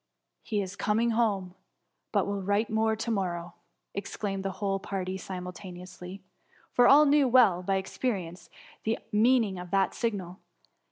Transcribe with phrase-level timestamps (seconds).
[0.41, 1.53] ''He is coming home,
[2.11, 3.53] but will write more to morrow,^
[3.93, 6.21] exclaimed the whole party simulta neously;
[6.71, 8.49] for all knew well by experience,
[8.83, 10.39] the meaning of that signal.